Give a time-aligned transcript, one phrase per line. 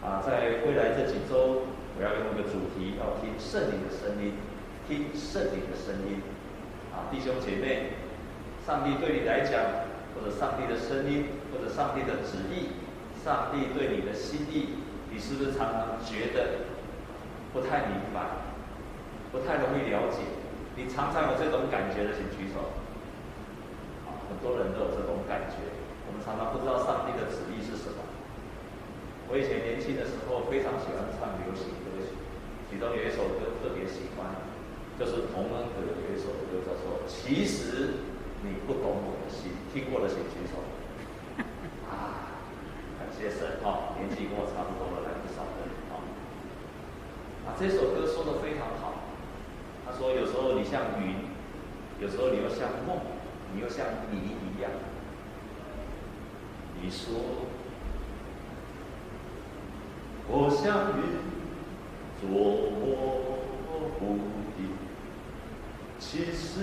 [0.00, 4.32] 啊，在未来这几周，我要用一个主题，要听圣灵的声音，
[4.88, 6.24] 听圣灵的声音。
[6.88, 8.00] 啊，弟兄姐妹，
[8.64, 9.60] 上帝对你来讲，
[10.16, 12.72] 或者上帝的声音，或者上帝的旨意，
[13.20, 14.80] 上帝对你的心意，
[15.12, 16.64] 你是不是常常觉得
[17.52, 18.48] 不太明白，
[19.30, 20.24] 不太容易了解？
[20.80, 22.72] 你常常有这种感觉的，请举手。
[24.08, 25.60] 啊，很多人都有这种感觉。
[26.08, 28.00] 我们常常不知道上帝的旨意是什么。
[29.30, 32.18] 我以前年轻的时候非常喜欢唱流行歌曲，
[32.66, 34.26] 其中有一首歌特别喜欢，
[34.98, 38.02] 就是童安格有一首歌叫做《其实
[38.42, 40.58] 你不懂我的心》，听过的请举手。
[41.86, 42.34] 啊，
[42.98, 45.62] 感谢神哈，年纪跟我差不多了，来不少的
[45.94, 46.02] 啊。
[47.46, 48.98] 啊，这首歌说的非常好。
[49.86, 51.30] 他说有时候你像云，
[52.02, 52.98] 有时候你又像梦，
[53.54, 54.74] 你又像谜一样。
[56.82, 57.39] 你说，
[60.32, 61.02] 我像云，
[62.20, 62.86] 捉摸
[63.98, 64.00] 不
[64.56, 64.58] 定。
[65.98, 66.54] 其实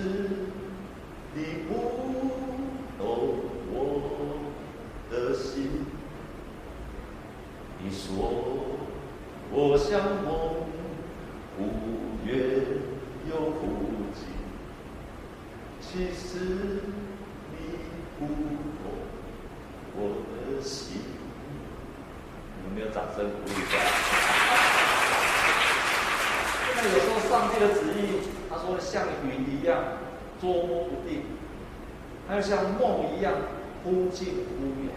[1.34, 1.70] 你不
[2.98, 3.04] 懂
[3.70, 3.76] 我
[5.10, 5.84] 的心。
[7.80, 8.16] 你说，
[9.52, 10.66] 我像梦，
[11.56, 11.58] 忽
[12.26, 12.28] 远
[13.28, 13.60] 又忽
[14.14, 14.24] 近。
[15.80, 16.40] 其实
[17.52, 17.56] 你
[18.18, 18.88] 不懂。
[20.00, 21.00] 我的心，
[22.78, 23.76] 没有掌声鼓励一下？
[26.76, 29.82] 那有时候上帝的旨意，他说像云一样
[30.40, 31.24] 捉摸不定，
[32.28, 33.34] 还有像梦一样
[33.82, 34.94] 忽近忽远，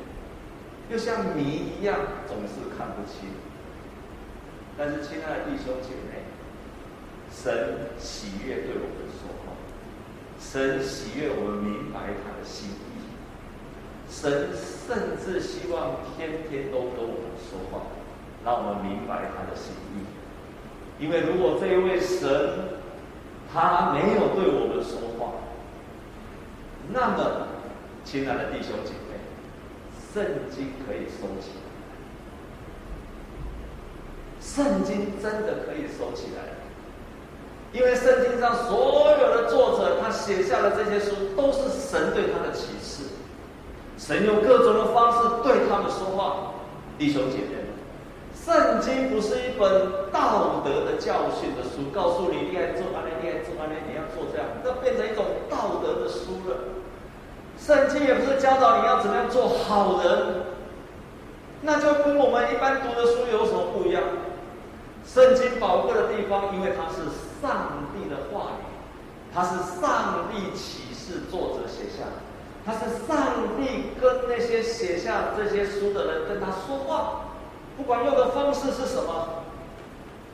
[0.92, 3.32] 又像谜一样总是看不清。
[4.78, 6.22] 但是亲爱的弟兄姐妹，
[7.34, 9.58] 神喜悦对我们说话，
[10.40, 13.02] 神喜悦我们明白他的心意。
[14.08, 14.50] 神
[14.92, 17.84] 甚至希望天天都跟我们说话，
[18.44, 20.04] 让我们明白他的心意。
[21.02, 22.28] 因为如果这一位神
[23.54, 25.32] 他没有对我们说话，
[26.90, 27.48] 那么，
[28.04, 29.16] 亲爱的弟兄姐妹，
[30.14, 31.52] 圣经可以收起。
[34.42, 36.52] 圣经真的可以收起来，
[37.72, 42.81] 因为圣经上所有的作者他写下的这些书，都是神对他的启示。
[44.12, 46.52] 神用各种的方式对他们说话，
[47.00, 47.64] 弟兄姐妹，
[48.36, 56.58] 圣经不是一本道德的教训的书，告诉你你该做哪里，你该做哪里，你要做这样，那变成一种道德的书了。
[57.58, 60.44] 圣经也不是教导你要怎么样做好人，
[61.62, 64.04] 那就跟我们一般读的书有什么不一样？
[65.06, 67.08] 圣经宝贵的地方，因为它是
[67.42, 68.68] 上帝的话语，
[69.34, 72.31] 它是上帝启示作者写下的。
[72.64, 77.22] 他是上帝跟那些写下这些书的人跟他说话，
[77.76, 79.44] 不管用的方式是什么，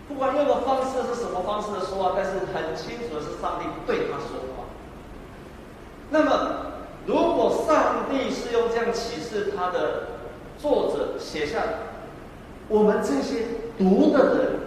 [0.09, 4.65] 不管用的方式是什么方式的说话，但是很清楚的是上帝对他说话。
[6.09, 6.31] 那么，
[7.05, 10.07] 如果上帝是用这样启示他的
[10.57, 11.63] 作者写下，
[12.67, 13.45] 我们这些
[13.77, 14.59] 读的人，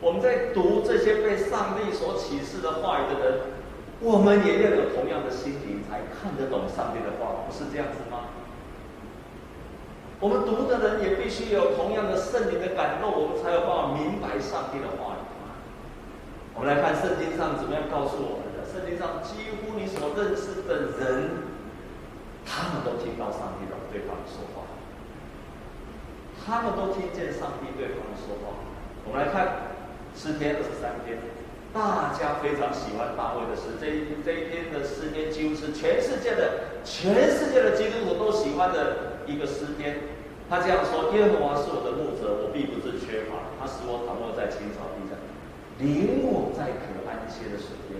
[0.00, 3.38] 我们在读这些被上帝所启示的话语的人。
[4.00, 8.32] 我们也要有同样的心灵，才看得懂上帝的话，不是这样子吗？
[10.20, 15.22] 我们读的人也必须有同样的圣灵的感动，我们才有办法明白上帝的话语。
[16.54, 18.62] 我们来看圣经上怎么样告诉我们的。
[18.64, 21.44] 圣经上几乎你所认识的人，
[22.46, 24.62] 他们都听到上帝的对他们说话，
[26.44, 28.54] 他们都听见上帝对他们说话。
[29.04, 29.74] 我们来看
[30.14, 31.18] 诗篇二十三篇。
[31.74, 39.98] 大家非常喜欢大卫的诗，这一这一篇的诗篇几乎是全世界的全世界的基督徒都喜欢的一个诗篇。
[40.48, 43.50] 他这样说：“耶和华是我的牧者，我并不致缺乏。
[43.58, 45.18] 他使我躺卧在青草地上，
[45.80, 47.98] 领我在可安歇的水边。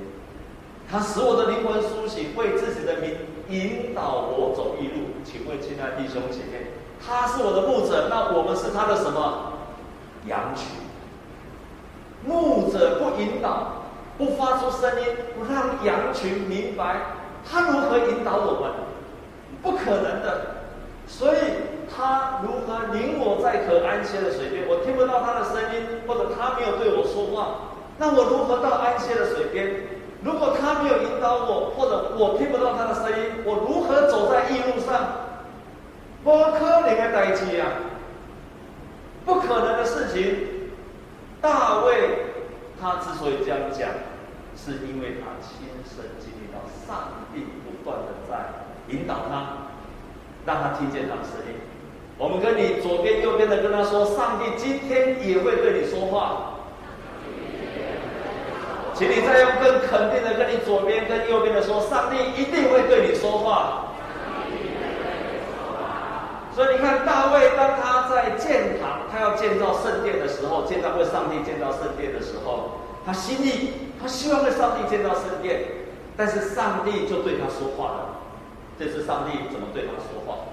[0.86, 3.16] 他使我的灵魂苏醒，为自己的名
[3.48, 6.70] 引导我走义路。”请问，亲爱的弟兄姐妹，
[7.04, 9.58] 他是我的牧者，那我们是他的什么？
[10.28, 10.83] 羊群。
[12.34, 13.84] 牧者不引导，
[14.18, 15.06] 不发出声音，
[15.38, 16.96] 不让羊群明白，
[17.48, 18.70] 他如何引导我们？
[19.62, 20.46] 不可能的。
[21.06, 21.36] 所以
[21.94, 24.64] 他如何领我在可安歇的水边？
[24.66, 29.70] 我听不到他的声音，或者他没有对我说话，那我如何到安歇的水边？
[30.22, 35.28] 如果他没有引导我，或者我听不到他的声音，我如何走在义路上？
[36.24, 37.68] 不可能的代机啊！
[39.26, 40.53] 不可能的事情。
[41.44, 41.92] 大卫
[42.80, 43.90] 他之所以这样讲，
[44.56, 49.68] 是因为他亲身经历到上帝不断的在引导他，
[50.46, 51.60] 让他听见他的声音，
[52.16, 56.54] 我们跟你左边、右边的跟他说，上帝今天也会对你说话。
[58.94, 63.92] 请你再用更肯定的跟你左边跟右边的说，上帝一定会对你说话。
[66.54, 75.64] 所以你看，大卫当他在建堂，他要建造圣殿的时候，建造为上帝建造圣殿的时候，他心里他希望为上帝建造圣殿，
[76.16, 78.00] 但是上帝就对他说话了。
[78.78, 80.46] 这次上帝怎么对他说话？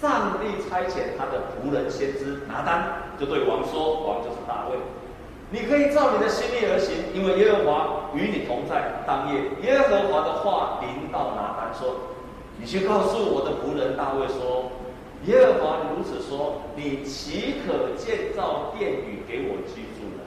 [0.00, 4.76] 上帝差遣他的仆人先知拿单，就对王说：“王就是大卫。”
[5.50, 9.04] 你可以照你的心意而行，因为耶和华与你同在。
[9.06, 11.94] 当夜，耶和华的话临到拿单说
[12.58, 14.71] ：“你去告诉我的仆人大卫说，
[15.26, 20.22] 耶和华如此说：你岂可建造殿宇给我居住呢？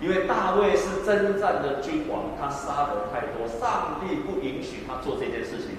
[0.00, 5.76] 因为大卫是征战的君王，他杀的太多，上帝不允许他做这件事情。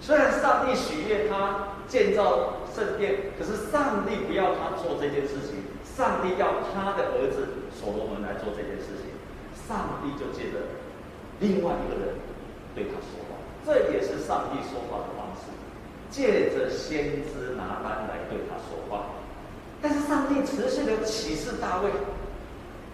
[0.00, 9.12] 虽然上帝许愿他建造圣殿，可是上帝不要他做这件事情。”上帝要他的儿子所罗门来做这件事情，
[9.52, 10.80] 上帝就借着
[11.40, 12.16] 另外一个人
[12.74, 15.04] 对他说话，这也是上帝说话，
[16.10, 19.06] 借着先知拿单来对他说话。
[19.80, 21.90] 但是上帝持续的启示大卫，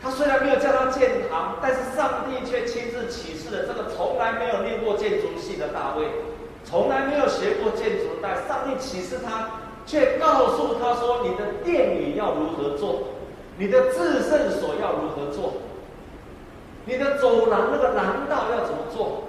[0.03, 6.07] 他虽然没有叫他建堂，但是上帝却亲自启示了这个从来没有念过建筑系的大卫，
[6.65, 9.49] 从来没有学过建筑，但上帝启示他。
[9.89, 13.05] 却告诉他说：“你的殿宇要如何做？
[13.57, 15.53] 你的至圣所要如何做？
[16.85, 19.23] 你的走廊那个廊道要怎么做？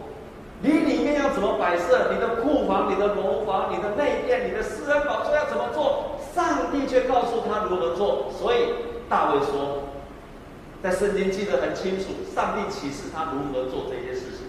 [0.62, 2.12] 你里面要怎么摆设？
[2.12, 8.32] 你的库房、你的楼房、你的内殿、你的私人宝座要怎么做？”上帝却告诉他如何做。
[8.32, 8.74] 所以
[9.10, 9.86] 大卫说，
[10.82, 14.46] 在圣经记得很清楚，上帝启示他如何做这些事情。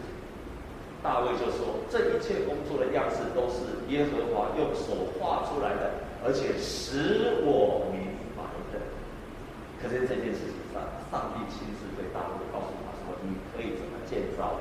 [1.03, 5.93] 大卫就说：“这一切工作的样式都是耶和华用手画出来的，
[6.25, 8.81] 而且使我明白的。
[9.81, 10.83] 可是这件事情上，
[11.13, 14.57] 上帝亲自对大卫告诉他说：‘你可以怎么建造？’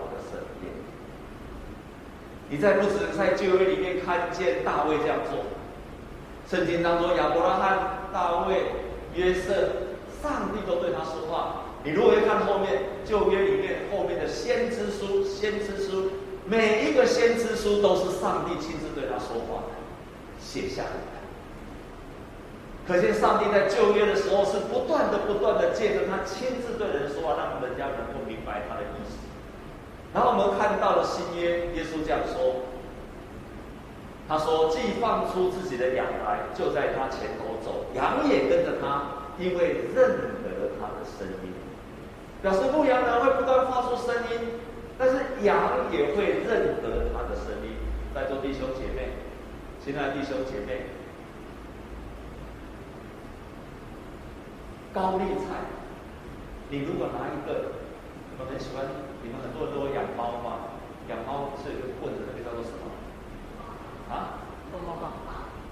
[2.50, 5.44] 你在不止在旧约里面看见大卫这样做，
[6.50, 8.64] 圣经当中亚伯拉罕、大卫、
[9.14, 9.54] 约瑟，
[10.24, 11.64] 上帝都对他说话。
[11.84, 16.12] 你如果要看后面旧约里面后面的先知书，先知书。”
[16.50, 19.64] 每一个先知书都是上帝亲自对他说话，
[20.40, 20.90] 写下来。
[22.88, 28.97] 可见上帝在旧约的时候是不断的、不断的借着他亲自对人说话，让人家能够明白他的意。
[30.18, 32.66] 然后我们看到了新约，耶稣这样说
[34.28, 41.54] ：“他说，既放出自己的羊来，就在他前头走，羊也跟着他，因为认得他的声音。”
[42.42, 44.58] 表示牧羊人会不断发出声音。
[44.98, 45.56] 但是羊
[45.92, 47.78] 也会认得他的声音，
[48.16, 49.10] 在座弟兄姐妹，
[49.80, 50.88] 亲爱的弟兄姐妹，
[54.92, 55.62] 高丽菜，
[56.72, 57.69] 你如果拿一个，
[58.38, 58.86] 你们很喜欢，
[59.25, 60.78] 你们很多人都养猫嘛，
[61.10, 62.86] 养猫是有一个棍子，那个叫做什么？
[64.13, 64.45] 啊？
[64.69, 65.10] 逗猫棒。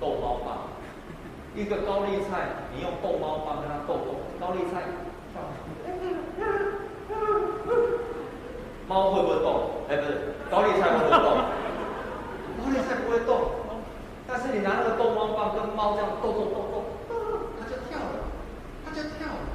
[0.01, 0.73] 逗猫棒。
[1.53, 4.81] 一个高丽菜，你用逗猫棒跟它逗逗，高丽菜
[5.31, 5.45] 跳。
[8.89, 9.85] 猫会不会动？
[9.87, 11.37] 哎，不是，高丽菜会不会动？
[12.65, 13.61] 高丽菜不会动，
[14.27, 16.81] 但是你拿那个逗猫棒跟猫这样逗逗逗逗，
[17.61, 18.25] 它就跳了，
[18.83, 19.53] 它就跳了。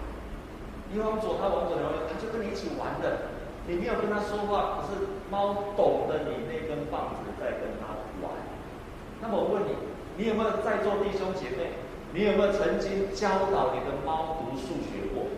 [0.93, 3.37] 你往左，它往左，然后它跟你一起玩的。
[3.67, 8.33] 你没有跟它说话，可是猫懂得你那根棒子在跟它玩。
[9.21, 9.77] 那么我问你，
[10.17, 11.77] 你有没有在座弟兄姐妹？
[12.13, 15.29] 你有没有曾经教导你的猫读数学过？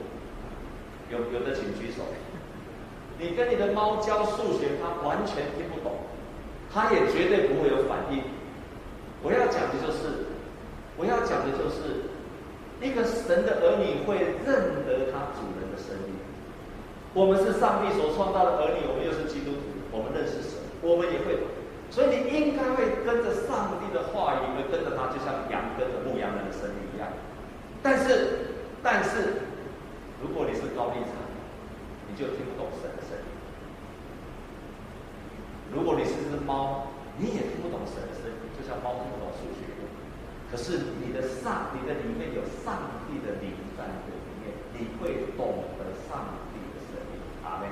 [1.11, 2.01] 有有的请举手。
[3.19, 5.93] 你跟你的猫教数学，它完全听不懂，
[6.73, 8.23] 它也绝对不会有反应。
[9.23, 10.33] 我要讲的就是，
[10.97, 12.09] 我要讲的就是，
[12.81, 16.22] 一个神的儿女会认得他主人的声音。
[17.15, 21.39] 我们是上帝所创造的儿女，我们又是基督徒，我们认识神，我们也会。
[21.91, 27.09] 所以你应该会跟着上帝的话语，会跟着他，就像羊跟着牧羊人的声音一样。
[27.83, 29.45] 但是，但是，
[30.23, 31.21] 如果你是高丽菜。
[32.13, 33.25] 你就听不懂神的声音。
[35.73, 39.65] 如果你是只猫，你也听不懂神的声音，就像猫听不懂数学。
[40.51, 44.13] 可是你的上，你的里面有上帝的灵在里
[44.45, 47.17] 面，你会懂得上帝的声音。
[47.43, 47.71] 阿门。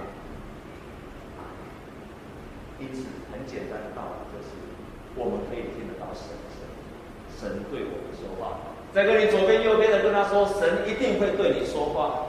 [2.81, 4.57] 因此，很简单的道理就是，
[5.15, 6.81] 我们可以听得到神的声音，
[7.37, 8.73] 神对我们说话。
[8.93, 12.27] 在跟你左边、右边的跟他说，神一定会对你说话。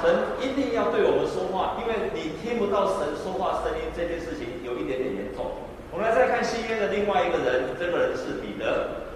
[0.00, 5.66] 神一定要对我们说话，因为你听不到神说话声音，这件事情有一点点严重。
[5.90, 9.10] 我们来再看新约的另外一个人，这个人是彼得。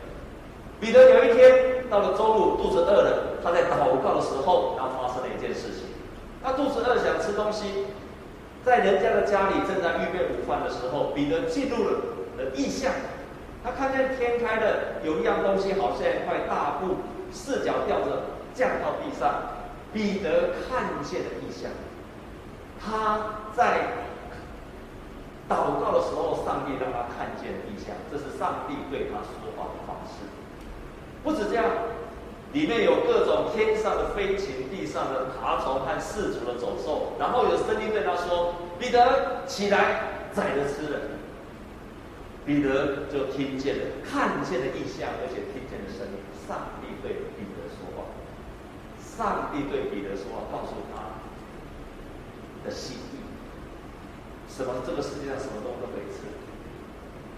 [0.80, 5.86] 彼得有一天到了中午，肚子饿了，他在祷告的时候，然后发生了一件事情。
[6.42, 7.86] 他肚子饿，想吃东西，
[8.64, 12.00] 在人家的家里正在预备午饭的时候，彼得进入了
[12.36, 12.92] 的异象。
[13.64, 16.96] 他看见天开了，有一样东西好像一块大布，
[17.32, 18.22] 四脚吊着
[18.54, 19.60] 降到地上。
[19.92, 21.70] 彼得看见了异象。
[22.80, 23.92] 他在
[25.46, 30.24] 祷告的时候，上帝让他看见了异象，这是上帝对他说话的方式。
[31.22, 31.66] 不止这样，
[32.52, 41.00] 里面有各种天上的飞禽、地上的爬虫和四足的走兽，然后有声音对他说：“彼得，起来，宰了吃了。”
[42.44, 46.18] 彼得就听见了，看见了异象，而且听见了声音。
[46.44, 48.02] 上帝对彼得说话，
[48.98, 51.22] 上帝对彼得说话，告诉他
[52.66, 53.22] 的心意。
[54.50, 54.82] 什么？
[54.84, 56.26] 这个世界上什么东西都可以吃。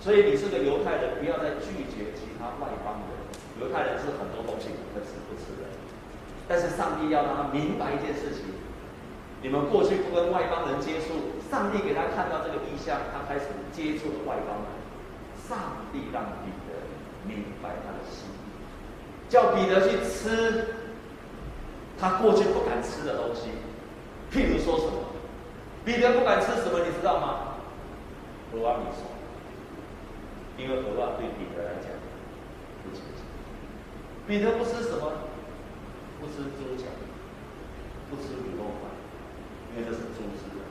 [0.01, 3.34] 所以你是个犹太人，不要再拒绝其他外邦人。
[3.61, 5.69] 犹太人是很多东西可吃不吃的。
[6.47, 8.45] 但是上帝要让他明白一件事情：
[9.43, 14.69] 你们过去不跟外邦人接触，上帝给他看到这个异象，他开始接触了外邦人。
[15.49, 15.59] 上
[15.93, 16.73] 帝让彼得
[17.29, 18.29] 明白他的心，
[19.29, 20.75] 叫彼得去吃
[21.99, 23.51] 他过去不敢吃的东西。
[24.33, 24.93] 譬如说什么？
[25.85, 26.81] 彼得不敢吃什么？
[26.81, 27.55] 你知道吗？
[28.55, 29.05] 俄阿米索，
[30.57, 31.91] 因为俄阿对彼得来讲
[32.83, 33.24] 不亲近。
[34.27, 35.13] 彼得不吃什么？
[36.21, 36.85] 不吃猪脚，
[38.09, 38.89] 不吃卤肉饭，
[39.77, 40.65] 因为这是猪吃的，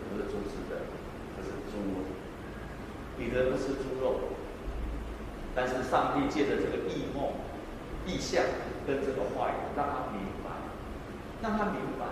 [0.00, 0.82] 这不是猪吃的，
[1.36, 1.72] 这是猪。
[3.16, 4.18] 彼得不吃猪肉，
[5.54, 7.30] 但是上帝借着这个异梦、
[8.06, 8.42] 异象
[8.86, 10.50] 跟这个话语，让他明白，
[11.42, 12.06] 让他明白，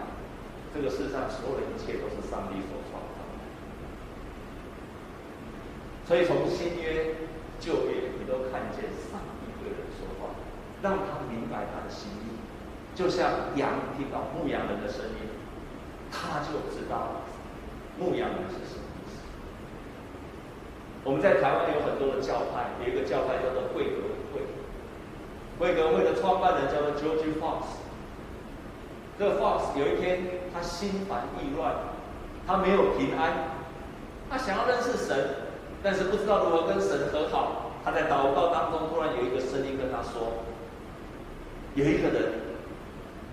[0.73, 3.43] 这个世上所有的一切都是上帝所创造的。
[6.07, 7.15] 所以从新约、
[7.59, 9.38] 旧约，你都看见上帝，
[10.83, 12.39] 让他明白他的心意。
[12.95, 15.29] 就像羊听到牧羊人的声音，
[16.11, 17.23] 他就知道
[17.99, 19.23] 牧羊人是什么意思。
[21.05, 24.03] 我们在台湾有很多的教派，有一个教派叫做贵格
[24.35, 24.43] 会。
[25.59, 27.67] 贵格会的创办人叫做 George Fox。
[29.19, 31.75] 这个 Fox 有一天他心烦意乱，
[32.47, 33.33] 他没有平安，
[34.31, 35.37] 他想要认识神，
[35.83, 37.71] 但是不知道如何跟神和好。
[37.85, 40.43] 他在祷告当中，突然有一个声音跟他说
[41.75, 42.33] ：“有一个人，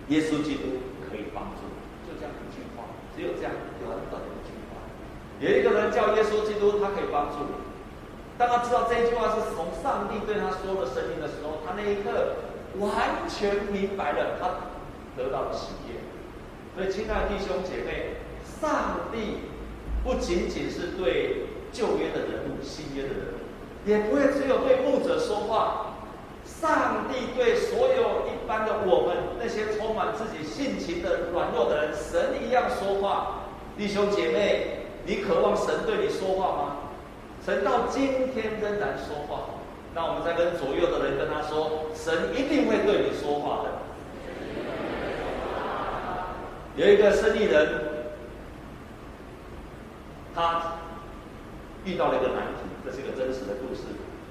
[0.10, 1.66] 耶稣基督可以帮助。”
[2.06, 3.52] 就这样一句话，只有这样
[3.82, 4.78] 短短的一句话。
[5.40, 7.38] 有一个人叫耶稣基督，他可以帮助。
[8.38, 12.36] 当他知道这一句话是从上帝对他说的声音的时候，他那一刻
[12.78, 14.70] 完全明白了，他
[15.18, 15.98] 得到了喜悦。
[16.76, 18.18] 所以，亲爱的弟兄姐妹，
[18.62, 19.40] 上帝
[20.04, 23.26] 不仅仅是对旧约的人物、新约的人，
[23.86, 25.95] 也不会只有对牧者说话。
[26.62, 33.42] 上帝对所有一般的我们，那些充满自己性情的软弱的人，神一样说话。
[33.78, 36.78] 弟兄姐妹，你渴望神对你说话吗？
[37.46, 39.50] 神到今天仍然说话，
[39.94, 43.70] 那我们再跟左右的人跟他说，神一定会对你说话的。
[46.78, 47.68] 有一个生意人，
[50.34, 50.74] 他
[51.84, 53.84] 遇到了一个难题，这是一个真实的故事。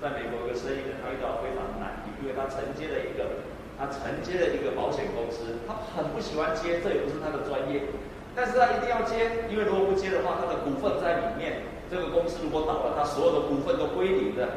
[0.04, 3.48] 在美国，有个生意人他遇到非常难，因为他承接了一个，
[3.80, 7.88] 他承接了一个保险公司，他很不喜欢接，这也不是他的专业，
[8.36, 11.72] 但是他一定要接，因为如果不接的话，他的股份在里面。
[11.90, 14.48] 这个公司如果倒了，他所有的股份都归零的，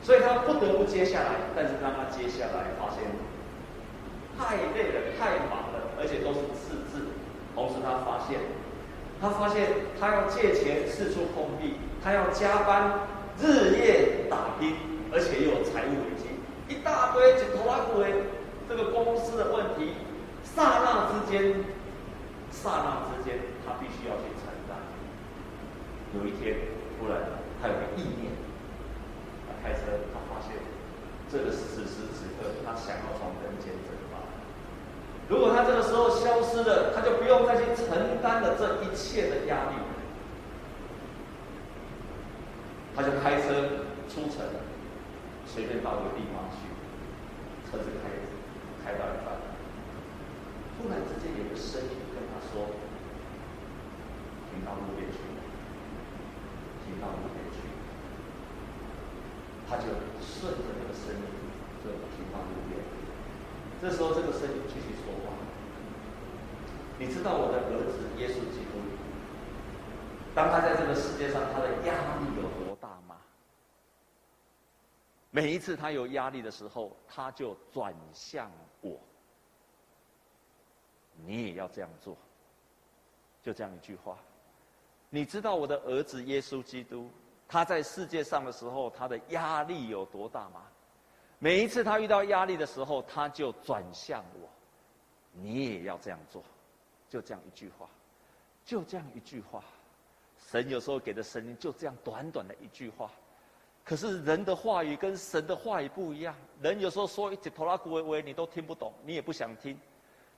[0.00, 1.50] 所以他不得不接下来。
[1.54, 3.02] 但是当他接下来，发现
[4.38, 7.10] 太累了，太忙了，而且都是赤字。
[7.54, 8.38] 同时他发现，
[9.20, 9.66] 他发现
[9.98, 13.00] 他要借钱四处碰壁，他要加班
[13.38, 14.74] 日夜打拼，
[15.12, 16.28] 而且又有财务危机，
[16.68, 18.06] 一大堆就拖拉库的
[18.68, 19.94] 这个公司的问题，
[20.42, 21.64] 刹那之间，
[22.50, 24.76] 刹那之间，他必须要去承担。
[26.14, 26.56] 有一天，
[26.98, 27.20] 突然
[27.60, 28.32] 他有个意念，
[29.46, 29.80] 他开车，
[30.12, 30.56] 他发现
[31.30, 34.18] 这个此时此刻，他想要从人间蒸发。
[35.28, 39.76] 如果他这个时候消失了，他就不用再去承担了这一切的压力。
[42.96, 44.46] 他就开车出城，
[45.46, 46.66] 随便到一个地方去，
[47.68, 48.08] 车子开
[48.82, 49.36] 开到一半，
[50.78, 52.70] 突然之间有个声音跟他说
[54.50, 55.18] ：“停到路边去。”
[56.86, 57.58] 停到路边去，
[59.68, 59.90] 他就
[60.22, 61.26] 顺着那个声音
[61.82, 62.78] 就停到路边。
[63.82, 65.34] 这时候，这个声音继续说话
[66.98, 68.78] ：“你知道我的儿子耶稣基督，
[70.32, 72.55] 当他在这个世界上，他的压力有？
[75.36, 78.50] 每一次他有压力的时候，他就转向
[78.80, 78.98] 我。
[81.26, 82.16] 你也要这样做，
[83.42, 84.16] 就这样一句话。
[85.10, 87.10] 你知道我的儿子耶稣基督，
[87.46, 90.62] 他在世界上的时候，他的压力有多大吗？
[91.38, 94.48] 每一次他遇到压力的时候，他就转向我。
[95.32, 96.42] 你也要这样做，
[97.10, 97.86] 就这样一句话，
[98.64, 99.62] 就这样一句话。
[100.50, 103.10] 神有时候给的声音就这样短短的一句话。
[103.86, 109.78] 可是人的话语跟神的话语不一样，人有时候说一直拖拉古维维，你都听不懂，你也不想听。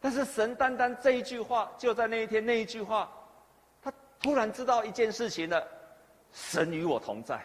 [0.02, 3.10] 但是神单单这一句话，就在那一天那一句话，
[3.82, 3.90] 他
[4.20, 5.66] 突然知道一件事情了：
[6.30, 7.42] 神与我同在，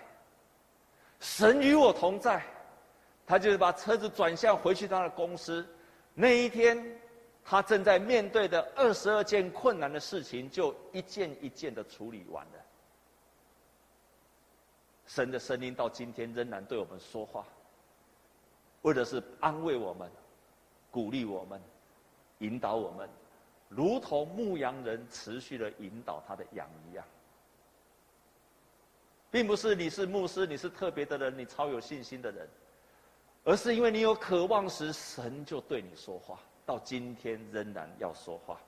[1.21, 2.43] 神与我同在。
[3.25, 5.65] 他就是把车子转向回去他的公司。
[6.13, 6.77] 那一天，
[7.45, 12.62] 他正在面对的二十二件困难的事情，就一件一件的处理完了。
[15.13, 17.45] 神的声音到今天仍然对我们说话，
[18.81, 20.09] 为的是安慰我们、
[20.89, 21.61] 鼓励我们、
[22.39, 23.07] 引导我们，
[23.69, 27.05] 如同牧羊人持续的引导他的羊一样。
[29.29, 32.49] 并不是你是牧师，你是特别的人，你超有信心的人，
[33.43, 38.59] 而是因为你有渴望时，神就对你说话，到今天仍然要说话。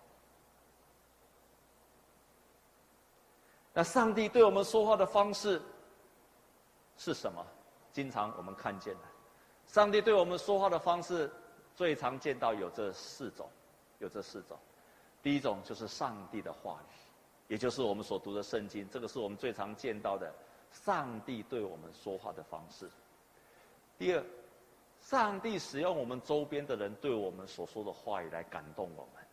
[3.74, 5.60] 那上帝对我们说话的方式，
[6.98, 7.46] 是什么？
[7.92, 9.02] 经常我们看见的，
[9.68, 11.32] 上帝对我们说话的方式，
[11.76, 13.50] 最常见到有这四种，
[14.00, 14.58] 有这四种。
[15.24, 16.94] 第一种就是上帝的话语，
[17.48, 20.34] 也就是我们所读的圣经，这个是我们最常见到的
[20.72, 22.90] 上帝对我们说话的方式。
[23.98, 24.24] 第二，
[25.02, 29.24] 上帝使用我们周边的人对我们所说的话语来感动我们，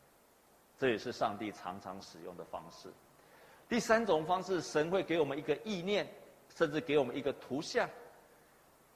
[0.78, 2.88] 这也是上帝常常使用的方式。
[3.68, 6.08] 第三种方式，神会给我们一个意念。
[6.54, 7.88] 甚至给我们一个图像，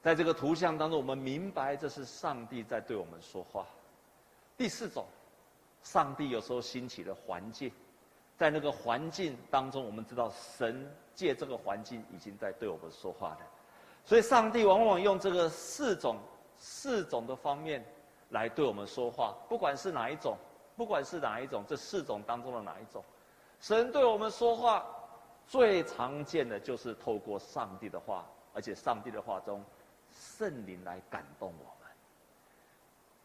[0.02, 3.66] 在这个图像当中，我们明白这是上帝在对我们说话。
[4.56, 5.04] 第四种，
[5.82, 7.72] 上帝有时候兴起的环境，
[8.36, 13.38] 在那个环境当中，我们知道神借这个环境已经在对我们说话了。
[14.04, 16.16] 所以，上帝往往用这个四种、
[16.58, 17.84] 四种的方面
[18.30, 20.36] 来对我们说话，不管是哪一种，
[20.76, 23.02] 不管是哪一种，这四种当中的哪一种，
[23.60, 24.86] 神对我们说话。
[25.46, 29.64] 最常见的就是透过上帝的话，而且上帝的话中，
[30.12, 31.92] 圣灵来感动我们。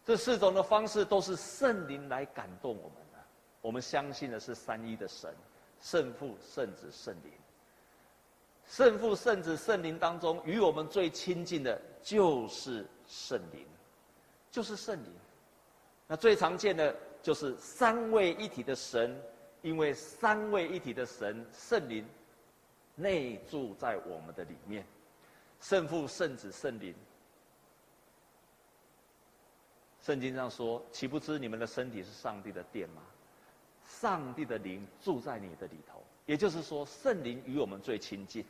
[0.06, 3.20] 这四种的方式都是圣灵来感动我们的。
[3.62, 5.34] 我们相信的是三一的神，
[5.80, 7.32] 圣父、圣子、圣灵。
[8.68, 13.66] 圣父、圣子、圣灵当中，与我们最亲近的就是圣灵，
[14.50, 15.12] 就是圣灵。
[16.08, 19.20] 那最常见的就是三位一体的神。
[19.62, 22.06] 因为三位一体的神圣灵
[22.96, 24.86] 内住在我们的里面，
[25.60, 26.94] 圣父、圣子、圣灵。
[30.04, 33.04] 圣经上说：“岂不知你们的身体是上帝的殿吗？
[33.86, 38.44] 上帝的灵住在你的里头。”也就是说，圣灵与我们最亲近。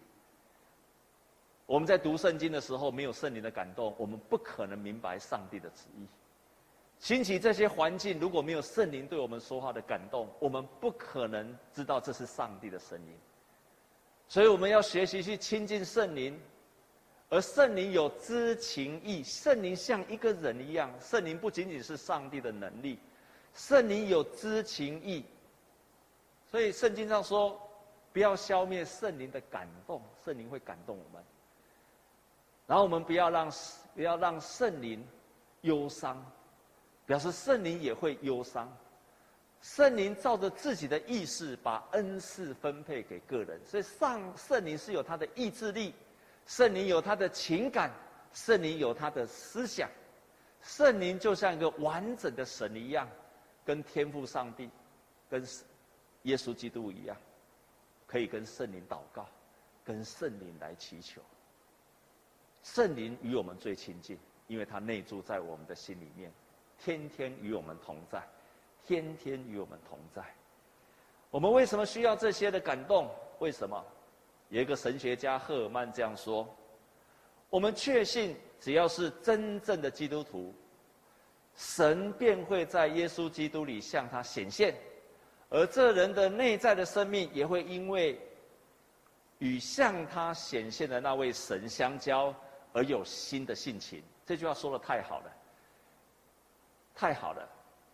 [1.66, 6.06] 我们在读圣经的时候，没有圣灵的感动，我们不可能明白上帝的旨意。
[7.02, 13.18] 兴起这些环境，如果没有圣灵对我们说话的感动，我们不可能知道这是上帝的声音。
[14.28, 16.40] 所以我们要学习去亲近圣灵，
[17.28, 20.94] 而圣灵有知情意，圣灵像一个人一样。
[21.02, 23.00] 圣灵不仅仅是上帝的能力，
[23.56, 25.26] 圣灵有知情意。
[26.52, 27.60] 所以圣经上说，
[28.14, 31.24] 不要消灭圣灵的感动，圣灵会感动我们。
[32.68, 33.52] 然后我们不要让
[33.96, 35.04] 不要让圣灵
[35.62, 36.24] 忧伤。
[37.12, 38.72] 表示圣灵也会忧伤，
[39.62, 45.94] 圣灵照着自己的意识把恩赐分配给个人，所以上圣灵是有他的意志力，
[46.48, 47.92] 圣灵有他的情感，
[48.32, 49.90] 圣灵有他的思想，
[50.62, 53.06] 圣灵就像一个完整的神一样，
[53.66, 54.70] 跟天父上帝，
[55.30, 55.46] 跟
[56.22, 57.18] 耶稣基督一样，
[58.08, 59.28] 可以跟圣灵祷告，
[59.84, 61.22] 跟圣灵来祈求。
[62.64, 66.32] 圣灵与我们最亲近，因为他内住在我们的心里面。
[66.84, 68.22] 天天与我们同在，
[68.86, 70.24] 天天与我们同在。
[71.30, 73.10] 我们为什么需要这些的感动？
[73.40, 73.84] 为什么？
[74.50, 76.48] 有一个神学家赫尔曼这样说：
[77.50, 80.54] 我们确信，只要是真正的基督徒，
[81.56, 84.76] 神便会在耶稣基督里向他显现，
[85.50, 88.20] 而这人的内在的生命也会因为
[89.38, 92.34] 与向他显现的那位神相交
[92.74, 94.04] 而有新的性情。
[94.26, 95.32] 这句话说的太好了。
[97.02, 97.50] 太好了，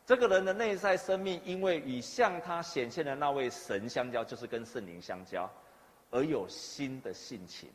[0.06, 5.50] 这个人的内在生命，因为与向他显现的那位神相交，就是跟圣灵相交，
[6.12, 7.70] 而有新的性情。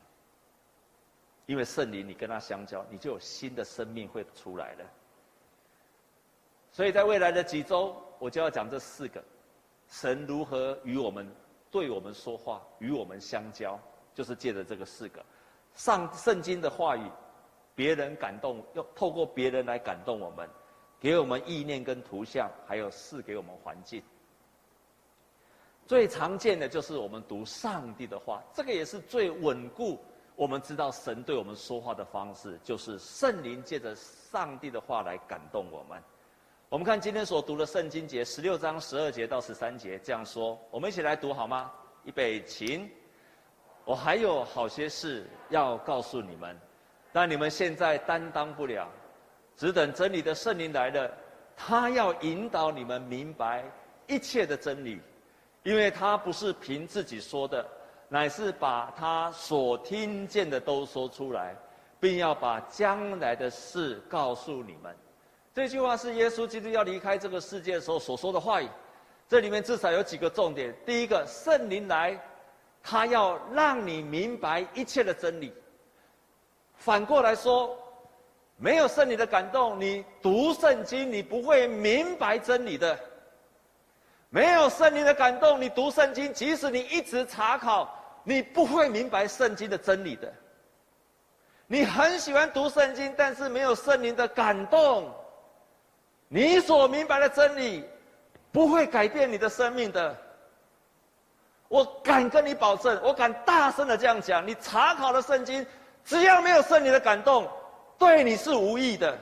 [1.47, 4.85] 因为圣灵，你跟他相交，你就有新的生命会出来了。
[6.71, 9.25] 所以在未来的几周，我就要讲这四个，
[9.89, 11.27] 神如何与我们
[11.71, 13.81] 对我们说话，与我们相交，
[14.15, 15.25] 就是借着这个四个，
[15.75, 17.11] 上圣经的话语，
[17.75, 20.47] 别人感动，要透过别人来感动我们，
[21.03, 24.01] 给我们意念跟图像，还有赐给我们环境。
[25.85, 29.99] 最常见的就是我们读上帝的话，这个也是最稳固。
[30.37, 36.01] 我们知道神对我们说话的方式，就是圣灵借着上帝的话来感动我们。
[36.69, 41.73] 我们看今天所读的圣经节，十六章十二节到十三节这样说，我们一起来读好吗？
[42.05, 42.89] 预备，请。
[43.85, 46.57] 我还有好些事要告诉你们，
[47.13, 48.89] 但你们现在担当不了，
[49.57, 51.11] 只等真理的圣灵来了，
[51.57, 53.65] 他要引导你们明白
[54.07, 55.01] 一切的真理，
[55.63, 57.67] 因为他不是凭自己说的。
[58.09, 61.57] 乃是把他所听见的都说出来，
[61.99, 64.95] 并要把将来的事告诉你们。
[65.55, 68.69] 这句话是耶稣基督要离开这个世界的时候所说的话语。
[69.27, 72.21] 这里面至少有几个重点：第一个，圣灵来，
[72.83, 75.51] 他要让你明白一切的真理。
[76.75, 77.75] 反过来说，
[78.63, 82.97] 没有圣灵的感动，你读圣经，你不会明白真理的。
[84.31, 87.93] 没有圣灵的感动，你读圣经，即使你一直查考。
[88.23, 90.33] 你不会明白圣经的真理的。
[91.67, 95.13] 你很喜欢读圣经，但是没有圣灵的感动，
[96.29, 97.85] 你所明白的真理
[98.53, 100.17] 不会改变你的生命的。
[101.67, 105.67] 我敢跟你保证，我敢大声的这样讲：你查考的圣经，
[106.05, 107.51] 只要没有圣灵的感动，
[108.03, 109.17] 对你是无益的。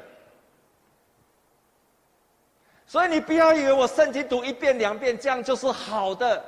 [2.86, 6.42] 所以你不要以为我圣经读一遍两遍，这样就是好的。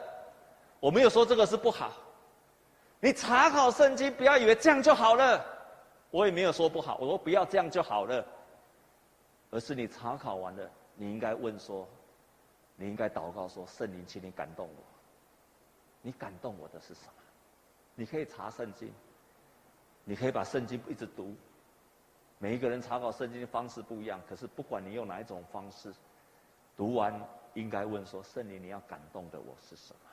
[0.80, 1.92] 我没有说这个是不好。
[3.00, 5.44] 你查考圣经，不要以为这样就好了。
[6.10, 8.24] 我也没有说不好，我说不要这样就好了。
[9.50, 11.86] 而是你查考完了，你应该问说，
[12.76, 14.82] 你应该祷告说：“圣灵，请你感动我。
[16.00, 17.12] 你感动我的是什么？”
[17.94, 18.90] 你可以查圣经，
[20.02, 21.36] 你可以把圣经一直读。
[22.42, 25.94] 每一个人查考圣经的方式不一样，可是不管你用哪一种方式，
[26.76, 27.14] 读完
[27.54, 30.10] 应该问说：“圣灵，你要感动的我是什么？”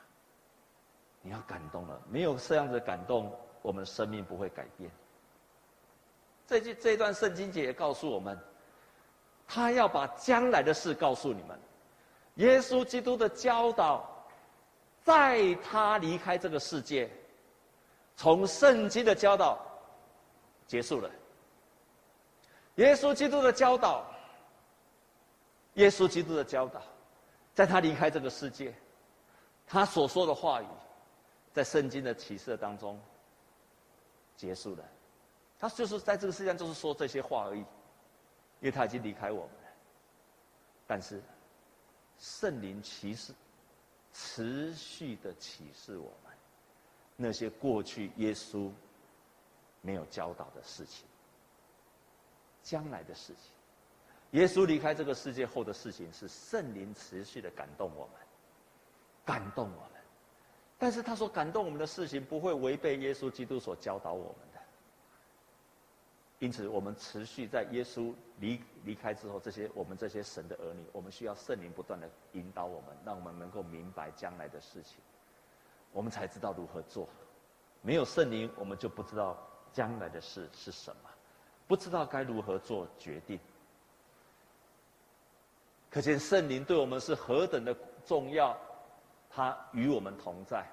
[1.22, 4.88] 你要感动了，没有这样的感动，我们生命不会改变。
[6.46, 8.38] 这句这段圣经节也告诉我们，
[9.48, 11.58] 他要把将来的事告诉你们。
[12.36, 14.08] 耶稣基督的教导，
[15.02, 17.10] 在他离开这个世界，
[18.14, 19.58] 从圣经的教导
[20.68, 21.10] 结束了。
[22.80, 24.06] 耶稣基督的教导，
[25.74, 26.82] 耶稣基督的教导，
[27.54, 28.74] 在他离开这个世界，
[29.66, 30.66] 他所说的话语。
[31.52, 32.96] 在圣经的启示当中
[34.36, 34.84] 结束了，
[35.58, 37.66] 他就是在这个世界上就是说这些话而已，因
[38.62, 39.68] 为他已经离开我们了。
[40.86, 41.20] 但是
[42.20, 43.34] 圣灵启示，
[44.12, 46.32] 持续的启示我们
[47.16, 48.70] 那些过去耶稣
[49.80, 51.04] 没有教导的事情，
[52.62, 53.52] 将来的事情。
[54.32, 58.14] 耶稣离开这个世界后的事情是圣灵持续的感动我们，
[59.24, 60.00] 感动我们。
[60.78, 64.60] 但是他说感动我们的事情不会违背耶稣基督所教导我们的，
[66.38, 74.96] 因此我们持续在耶稣离离开之后，这些我们这些神的儿女，我们需要圣灵不断的引导我们，让我们能够明白将来的事情，
[75.92, 77.06] 我们才知道如何做。
[77.82, 79.36] 没有圣灵，我们就不知道
[79.72, 81.10] 将来的事是什么，
[81.70, 83.38] 不知道该如何做决定。
[85.88, 87.72] 可见圣灵对我们是何等的
[88.04, 88.58] 重要。
[89.30, 90.66] 他与我们同在，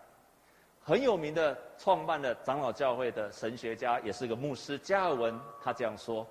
[0.81, 6.25] 很有名的创办的长老教会的神学家，也是个牧师加尔文，他这样说：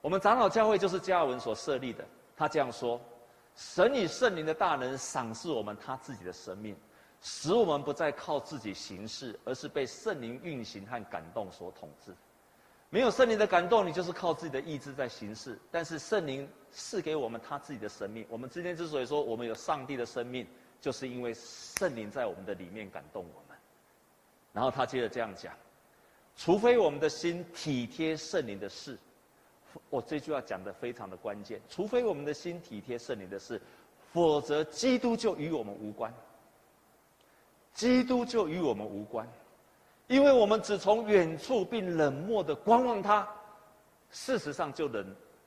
[0.00, 2.04] 我们长老教会就是加尔文所设立的。
[2.36, 3.00] 他这样说：
[3.54, 6.76] 神与圣灵的大能赏赐我们他自己的生命，
[7.20, 12.12] 使我们不再靠自己行事，而是被圣灵运行和感动所统治。
[12.94, 15.58] 没有圣灵的感动，你就是靠自己的意志在行事。
[15.68, 18.24] 但是圣灵赐给我们他自己的生命。
[18.28, 20.46] 我们今天之所以说我们有上帝的生命。
[20.80, 23.56] 就是因为圣灵在我们的里面感动我们，
[24.52, 25.52] 然后他接着这样讲：
[26.36, 28.98] 除非我们的心体贴圣灵的事，
[29.88, 31.58] 我这句话讲得非常的关键。
[31.70, 33.58] 除非我们的心体贴圣灵的事，
[34.12, 36.12] 否则基督就与我们无关。
[37.72, 39.26] 基督就与我们无关，
[40.06, 43.26] 因为我们只从远处并冷漠的观望他，
[44.10, 45.04] 事实上就能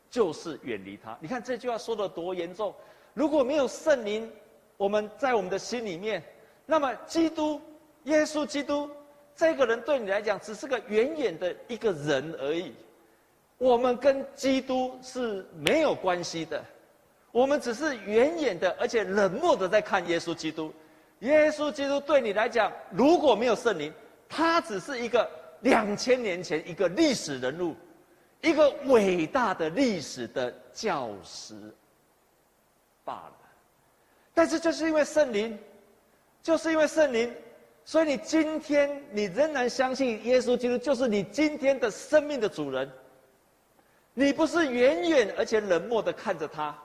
[0.09, 1.17] 就是远离他。
[1.21, 2.73] 你看这句话说的多严重！
[3.13, 4.31] 如果没有圣灵，
[4.75, 6.23] 我们在我们的心里面，
[6.65, 7.61] 那么基督、
[8.03, 8.89] 耶稣基督
[9.35, 12.73] 这个人对你来讲只是个远远的一个人而已。
[13.59, 16.63] 我们跟基督是没有关系的，
[17.31, 20.71] 我们只是远远的，而且冷漠的在看耶稣基督。
[21.19, 23.91] 耶稣基督对你来讲，如果没有圣灵，
[24.29, 25.29] 他只是一个
[25.61, 27.75] 两千年前一个历史人物，
[28.41, 31.55] 一个伟大的历史的教师
[33.03, 33.33] 罢了。
[34.33, 35.57] 但是就是因为圣灵，
[36.43, 37.33] 就是因为圣灵，
[37.85, 42.89] 所以你今天你仍然相信耶稣基督就是你今天的生命的主人。
[44.13, 46.75] 你不是远远而且冷漠的看着他，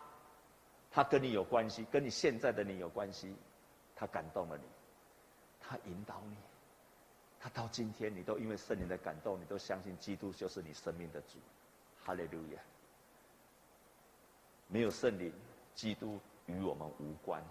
[0.90, 3.34] 他跟你有关系，跟你现在的你有关系。
[3.96, 4.64] 他感动了你，
[5.60, 6.36] 他引导你，
[7.42, 11.38] 他到今天你都因为圣灵的感动，你都相信基督就是你生命的主，
[12.04, 12.60] 哈利路亚。
[14.68, 15.32] 没有圣灵，
[15.74, 17.42] 基督与我们无关。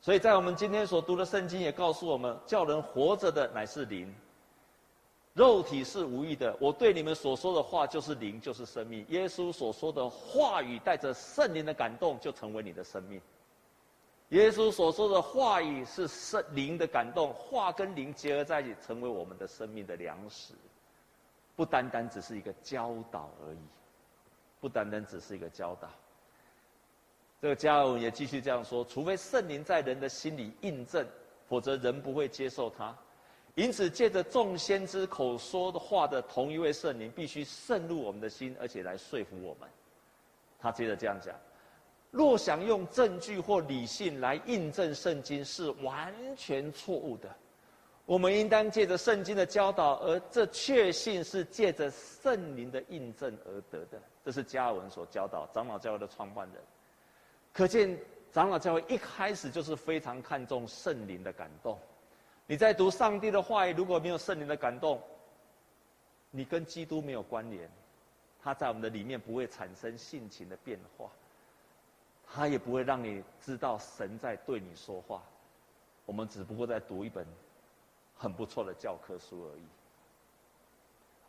[0.00, 4.14] 所以在我们今天所读的圣经也告诉我们，叫人活着的乃是灵，
[5.34, 6.56] 肉体是无益的。
[6.60, 9.04] 我对你们所说的话就是灵，就是生命。
[9.08, 13.20] 耶稣所说的话语带着圣灵的感动，就成为你的生命。
[14.30, 20.54] 耶稣所说的话语是圣灵的感动，话跟灵结合在一起，成为我们的生命的粮食，
[21.56, 23.58] 不单单只是一个教导而已，
[24.60, 25.88] 不单单只是一个教导。
[27.42, 31.04] 这个加尔文也继续这样说：除非圣灵在人的心里印证，
[31.48, 32.96] 否则人不会接受他。
[33.56, 39.68] 因此，借着众先知口说的话的同一位圣灵，必须渗入我们的心，而且来说服我们。
[40.60, 41.34] 他接着这样讲。
[42.10, 47.28] 若想用证据或理性来印证圣经，是完全错误的。
[48.04, 54.00] 我们应当借着圣经的教导，而这确信是借着圣灵的印证而得的。
[54.24, 56.60] 这是加尔文所教导长老教会的创办人。
[57.52, 57.96] 可见
[58.32, 61.78] 长老教会一开始就是非常看重圣灵的感动。
[62.48, 65.00] 你在读上帝的话语，如果没有圣灵的感动，
[66.32, 67.70] 你跟基督没有关联，
[68.42, 71.08] 他在我们的里面不会产生性情的变化。
[72.32, 75.22] 他也不会让你知道神在对你说话，
[76.06, 77.26] 我们只不过在读一本
[78.16, 79.64] 很不错的教科书而已。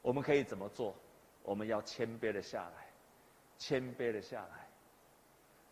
[0.01, 0.93] 我们可以怎么做？
[1.43, 2.87] 我们要谦卑的下来，
[3.57, 4.67] 谦卑的下来。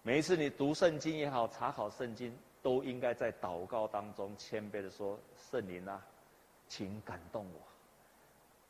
[0.02, 6.04] 每一次你读圣经也好，查考圣经，都应该在祷告当中谦卑的说：“圣灵啊，
[6.68, 7.60] 请感动我。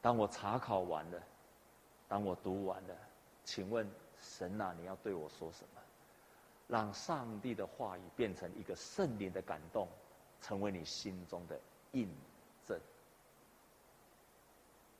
[0.01, 1.23] 当我查考完了，
[2.07, 2.95] 当我读完了，
[3.45, 5.78] 请问神啊，你要对我说什么？”
[6.69, 9.87] 让上帝的话语变成一个圣灵的感动，
[10.39, 11.59] 成为你心中的
[11.93, 12.07] 印
[12.63, 12.79] 证。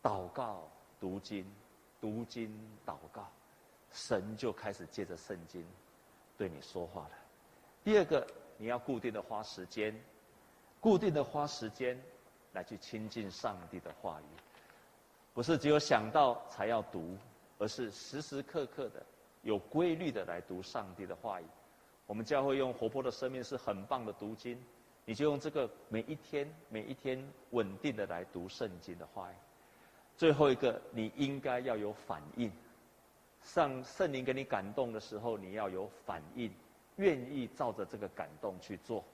[0.02, 0.68] 祷告、
[1.00, 1.46] 读经、
[2.02, 2.52] 读经、
[2.84, 3.30] 祷告，
[3.92, 5.64] 神就开始借着圣经
[6.36, 7.12] 对你说话了。
[7.84, 8.26] 第二个，
[8.58, 9.96] 你要固定的花时间，
[10.80, 12.02] 固定的花时间
[12.54, 14.26] 来去亲近上帝的话语，
[15.36, 17.16] 不是只有想到才要读，
[17.60, 19.06] 而是时时刻刻的
[19.44, 21.46] 有规律的来读上帝的话语。
[22.10, 24.60] 我们教会用活泼的生命是很棒的读经，
[25.06, 29.36] 你就用这个每一天每一天稳定的来读圣经的话语。
[30.18, 32.52] 最后一个，你应该要有反应，
[33.44, 36.52] 上圣灵给你感动的时候，你要有反应，
[36.96, 39.06] 愿意照着这个感动去做。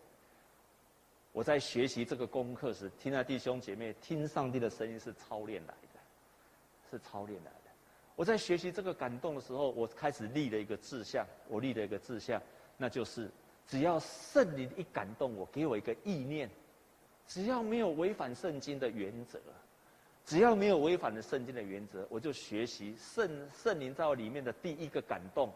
[1.34, 6.00] 我在学习这个功课时，听到弟兄姐妹听上帝的声音是操练来的，
[6.90, 7.72] 是操练来的。
[8.16, 12.42] 我在学习这个感动的时候，我开始立了一个志向，我立了一个志向。
[12.78, 13.30] 那就是，
[13.68, 16.50] 只要圣灵一感动我，给我一个意念，
[17.28, 19.40] 只要没有违反圣经的原则，
[20.26, 25.50] 只要没有违反了圣经的原则，我就学习圣圣灵在我里面的第一个感动，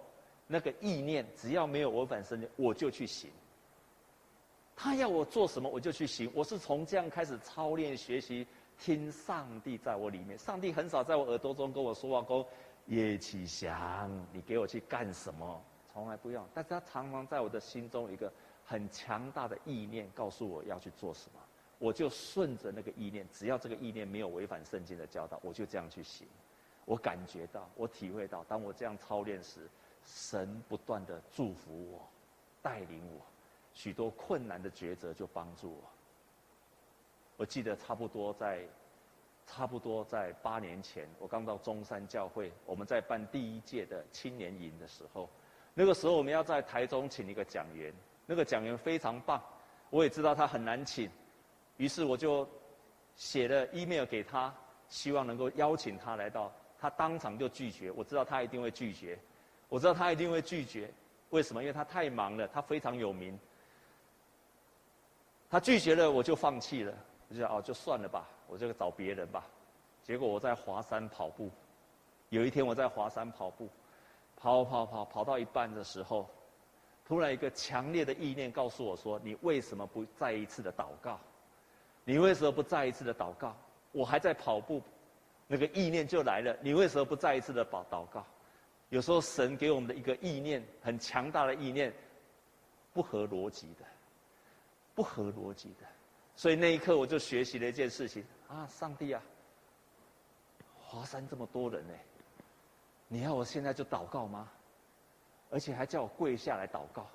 [0.48, 3.30] 那个意念，只要没有违反圣经，我就去行。
[4.76, 6.32] 他要我做什么，我就去行。
[6.34, 8.48] 我是从这样开始操练学习，
[8.80, 10.38] 听上帝在我里面。
[10.38, 12.48] 上帝很少在我耳朵中跟我说话，说
[12.86, 15.62] 叶启祥，你给我去干什么？
[16.00, 18.32] 从来不用，但是他常常在我的心中有一个
[18.66, 21.40] 很强大的意念，告诉我要去做什么，
[21.78, 26.26] 我就顺着那个意念，只要这个意念没有违反圣经的教导，我就这样去行。
[26.86, 29.70] 我感觉到，我体会到，当我这样操练时，
[30.06, 32.08] 神不断的祝福我，
[32.62, 33.22] 带领我，
[33.74, 35.84] 许多困难的抉择就帮助我。
[37.36, 38.66] 我记得差不多在，
[39.46, 45.30] 差不多在八年前，我刚到中山教会，我们在办第一届的青年营的时候。
[45.80, 47.94] 那个时候我们要在台中请一个讲员，
[48.26, 49.42] 那个讲员非常棒，
[49.90, 51.10] 我也知道他很难请，
[51.78, 52.46] 于是我就
[53.16, 54.54] 写了 email 给他，
[54.90, 59.18] 希望能够邀请他来到，他当场就拒绝，我知道他一定会拒绝，
[59.70, 60.92] 我知道他一定会拒绝，
[61.30, 61.64] 为什么？
[61.64, 63.40] 因为他太忙了，他非常有名，
[65.50, 66.94] 他拒绝了我就放弃了，
[67.30, 69.48] 我就哦，就算了吧，我就找别人吧。
[70.04, 71.50] 结果我在华山跑步，
[72.28, 73.70] 有一天我在华山跑步，
[74.40, 76.30] 跑跑跑跑到一半的时候，
[77.06, 81.20] 突然一个强烈的意念告诉我说：“你为什么不再一次的祷告？
[82.06, 83.56] 你为什么不再一次的祷告？”
[83.92, 84.82] 我还在跑步，
[85.48, 86.56] 那个意念就来了。
[86.62, 88.24] 你为什么不再一次的祷祷告？
[88.90, 91.94] 有时候神给我们的一个意念，很强大的意念，
[92.94, 93.86] 不合逻辑的，
[94.94, 95.86] 不合逻辑的。
[96.36, 99.22] 所以那一刻我就学习了一件事情啊，上帝啊，
[100.80, 101.94] 华山这么多人呢，
[103.10, 104.50] 你要我现在就祷告吗？
[105.50, 107.08] 而且还叫我跪下来祷告。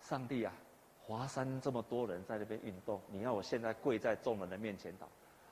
[0.00, 0.52] 上帝啊，
[0.98, 5.04] 华山这么多人在那边运动，你要我现在跪在众人的面前祷？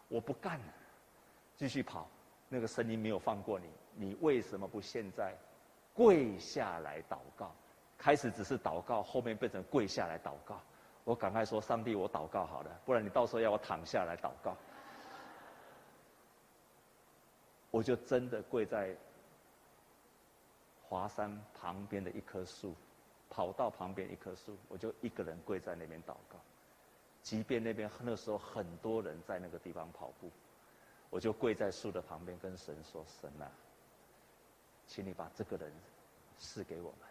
[0.09, 0.75] 我不干了，
[1.57, 2.09] 继续跑。
[2.49, 5.35] 那个声音没有放过你，你为什么不现在
[5.95, 7.55] 跪下来祷告？
[7.99, 10.59] 开始只是祷告，后面变成跪下来祷告。
[11.05, 14.57] 我赶快说：“上帝，我祷告好了，不然你到时候要我躺下来祷告。”
[17.71, 18.95] 我就真的跪在
[20.93, 22.75] 华山旁边的一棵树，
[23.31, 26.39] 跑到旁边一棵树，我就一个人跪在那边祷告。
[27.23, 30.31] 即便那边那时候很多人在那个地方跑步，
[31.09, 33.51] 我就跪在树的旁边跟神说：“神啊，
[34.87, 35.73] 请你把这个人
[36.39, 37.09] 赐给我们，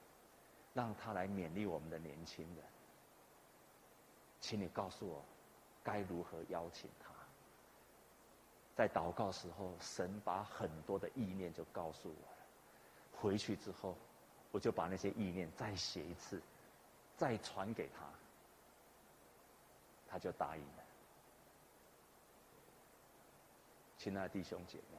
[0.75, 2.63] 让他来勉励我们的年轻人。
[4.39, 5.25] 请你告诉我，
[5.83, 7.09] 该如何邀请他。”
[8.77, 12.40] 在祷告时候，神把很多的意念就告诉我。
[13.21, 13.95] 回去之后，
[14.51, 16.41] 我就把那些意念再写一次，
[17.15, 18.05] 再传给他。
[20.09, 20.83] 他就答应了。
[23.97, 24.97] 亲爱的弟兄姐妹，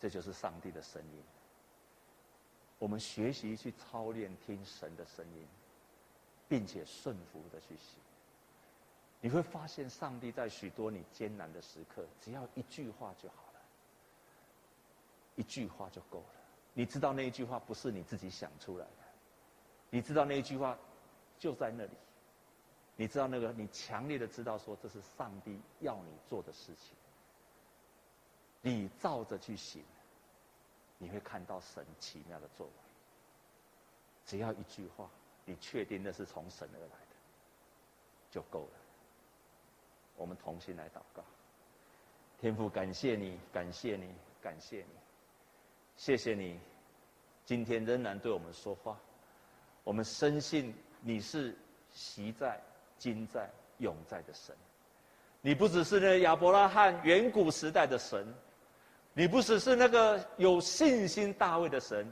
[0.00, 1.22] 这就是上帝的声音。
[2.78, 5.46] 我们学习去操练听神的声音，
[6.46, 7.98] 并且顺服的去行。
[9.22, 13.45] 你会发现，上帝在许多你艰难的时刻，只要一句话就好，
[15.36, 16.26] 一句话就够了。
[16.74, 19.02] 你知道那一句话不是你自己想出来的，
[19.88, 20.76] 你知道那一句话
[21.38, 21.92] 就在那里。
[22.98, 26.96] 你知道那个，你强烈的知道说，这是上帝要你做的事情，
[28.62, 29.84] 你照着去行，
[30.96, 32.72] 你会看到神奇妙的作为。
[34.24, 35.10] 只要一句话，
[35.44, 37.16] 你确定那是从神而来的，
[38.30, 38.78] 就够了。
[40.16, 41.22] 我们同心来祷告，
[42.40, 44.94] 天父，感谢你，感谢你，感谢你，
[45.96, 46.58] 谢谢你，
[47.44, 48.96] 今天仍然对我们说话。
[49.84, 51.56] 我们深信你是
[51.92, 52.60] 习在。
[52.98, 54.56] 今在永在的神，
[55.42, 58.26] 你不只是那亚伯拉罕远古时代的神，
[59.12, 62.10] 你不只是那个有信心大卫的神，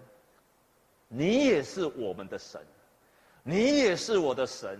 [1.08, 2.60] 你也是我们的神，
[3.42, 4.78] 你也是我的神。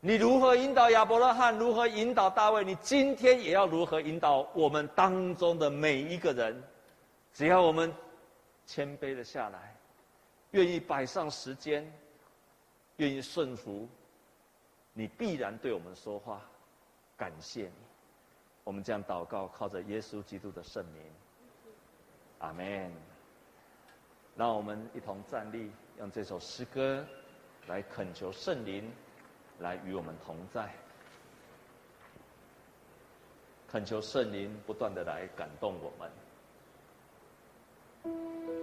[0.00, 6.62] 你如何引导亚伯拉罕，如何引导大卫，你今天也要如何引导我们当中的每一个人。
[7.32, 7.90] 只要我们
[8.66, 9.74] 谦卑的下来，
[10.52, 11.90] 愿意摆上时间，
[12.96, 13.88] 愿意顺服。
[14.94, 16.42] 你必然对我们说话，
[17.16, 17.72] 感谢你。
[18.64, 21.02] 我们这样祷告，靠着耶稣基督的圣名，
[22.38, 22.92] 阿门。
[24.36, 27.04] 让我们一同站立，用这首诗歌
[27.66, 28.90] 来恳求圣灵
[29.58, 30.72] 来与我们同在，
[33.68, 36.10] 恳求圣灵不断的来感动我们。
[38.04, 38.14] Thank
[38.48, 38.61] you.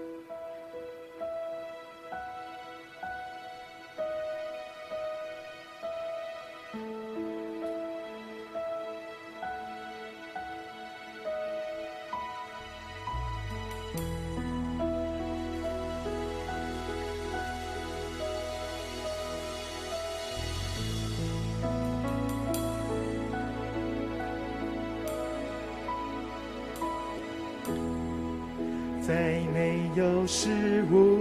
[30.31, 30.47] 事
[30.91, 31.17] 物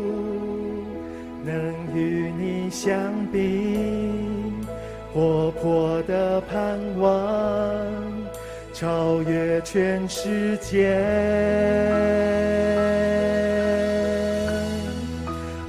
[1.42, 1.55] 能
[1.94, 2.94] 与你相
[3.33, 3.71] 比，
[5.14, 7.11] 活泼的盼望
[8.74, 10.95] 超越全世界，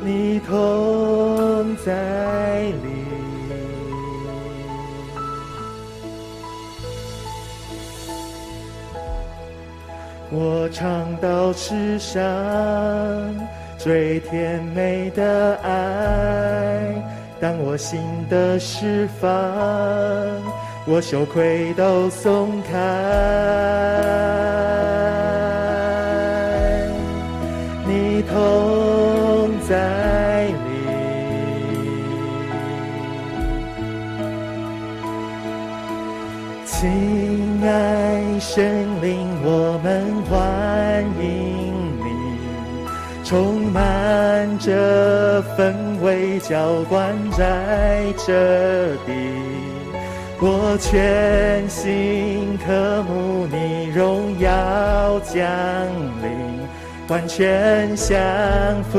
[0.04, 3.00] 你同在里。
[10.32, 12.22] 我唱到世上
[13.80, 16.94] 最甜美的爱，
[17.40, 17.98] 当我心
[18.30, 19.32] 的释放，
[20.86, 22.78] 我羞愧都松开，
[43.30, 45.72] 充满着氛
[46.02, 49.12] 围，浇灌在这地，
[50.40, 55.46] 我全心渴慕你荣耀降
[56.24, 56.32] 临，
[57.08, 58.18] 完全降
[58.92, 58.98] 服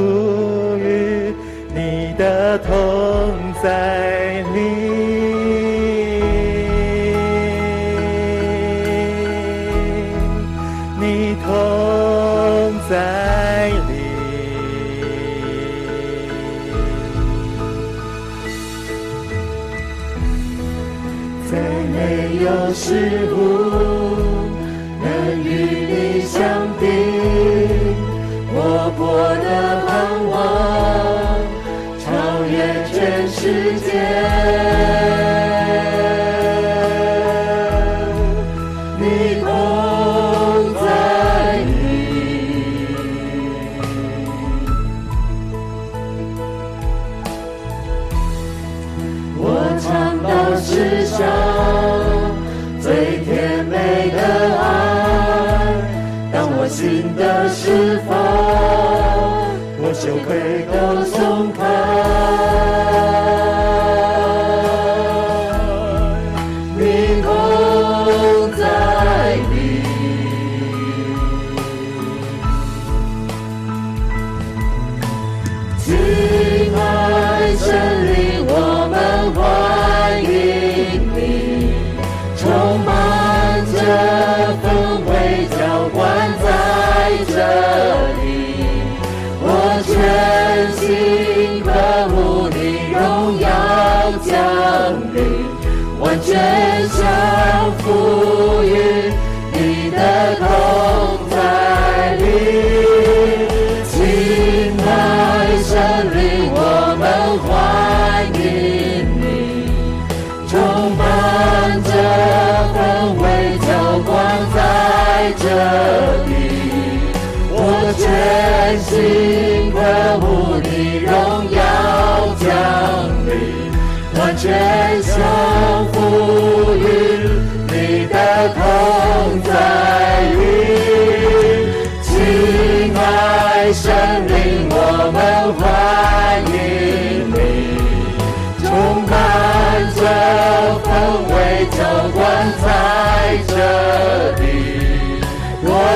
[0.78, 1.35] 于
[1.74, 2.72] 你的同
[3.61, 5.10] 在里。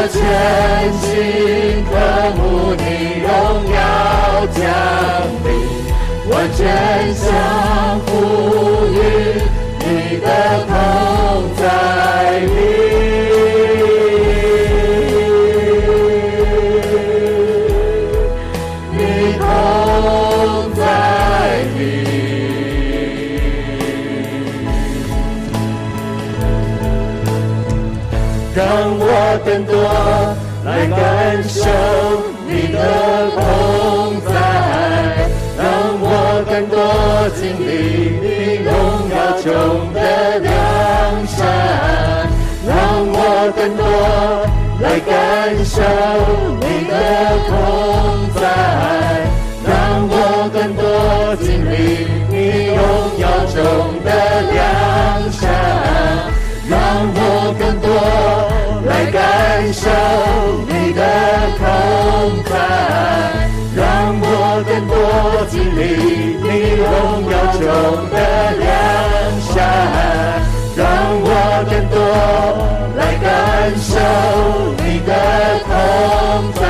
[0.09, 0.19] 全
[1.01, 1.03] 心
[1.85, 1.93] 渴
[2.37, 2.83] 慕你。
[3.25, 3.31] 荣
[3.73, 3.77] 耀
[4.53, 4.61] 降
[5.45, 5.49] 临，
[6.31, 6.61] 完全
[7.15, 7.25] 降
[8.07, 8.07] 服
[8.87, 8.93] 于
[9.79, 9.83] 你
[10.21, 10.27] 的
[10.69, 10.71] 同
[11.57, 11.63] 在
[12.41, 12.53] 里，
[29.87, 29.89] 我
[30.65, 30.99] 来感
[31.45, 31.61] 受。
[32.47, 32.79] 你的
[33.35, 33.41] 同
[34.25, 34.31] 在，
[35.59, 35.65] 让
[35.99, 36.07] 我
[36.49, 36.77] 更多
[37.35, 37.69] 经历
[38.23, 38.27] 你
[38.63, 38.69] 荣
[39.11, 39.49] 耀中
[39.93, 39.99] 的
[40.39, 40.53] 良
[41.27, 41.37] 善，
[42.65, 42.71] 让
[43.11, 43.19] 我
[43.57, 43.83] 更多
[44.81, 45.11] 来感
[45.65, 45.83] 受
[46.61, 46.93] 你的
[47.49, 47.53] 同
[48.39, 48.43] 在，
[49.67, 49.69] 让
[50.07, 50.15] 我
[50.53, 50.81] 更多
[51.43, 51.75] 经历
[52.31, 52.35] 你
[52.69, 52.79] 荣
[53.19, 53.57] 耀中
[60.69, 61.01] 你的
[61.59, 61.63] 同
[62.45, 62.53] 在。
[63.77, 63.83] 让
[64.21, 64.25] 我
[64.65, 64.95] 更多
[65.51, 65.83] 经历
[66.41, 66.47] 你
[66.79, 66.85] 荣
[67.29, 67.61] 耀中
[68.13, 68.17] 的
[68.63, 68.65] 良
[69.51, 69.53] 善，
[70.77, 70.81] 让
[71.21, 71.27] 我
[71.69, 71.97] 更多
[72.97, 73.27] 来感
[73.77, 73.91] 受
[74.79, 75.11] 你的
[75.67, 75.69] 同
[76.55, 76.63] 在，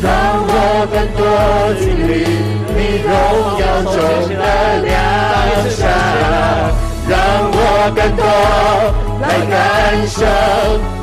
[0.00, 0.08] 让
[0.48, 0.50] 我
[0.90, 1.20] 更多
[1.78, 2.10] 经历
[2.74, 3.10] 你荣
[3.60, 3.94] 耀中
[4.32, 4.40] 的
[4.82, 4.90] 良
[5.68, 5.80] 善，
[7.06, 7.12] 让
[7.52, 7.56] 我
[7.94, 8.20] 更多
[9.20, 9.52] 来感
[10.08, 10.16] 受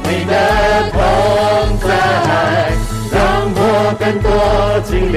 [0.09, 0.33] 你的
[0.91, 0.97] 同
[1.87, 1.87] 在。
[3.11, 3.17] 让
[3.53, 3.57] 我
[3.99, 4.27] 更多
[4.83, 5.15] 经历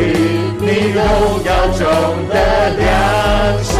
[0.60, 1.00] 你荣
[1.44, 1.80] 耀中
[2.28, 2.34] 的
[2.76, 2.82] 良
[3.64, 3.72] 善，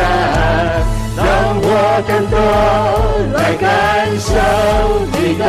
[1.17, 1.21] 让
[1.61, 1.67] 我
[2.07, 2.37] 更多
[3.33, 3.67] 来感
[4.19, 4.31] 受
[5.13, 5.45] 你的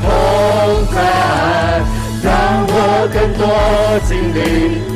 [0.00, 0.04] 同
[0.92, 0.96] 在，
[2.22, 2.30] 让
[2.68, 2.72] 我
[3.12, 3.42] 更多
[4.06, 4.36] 经历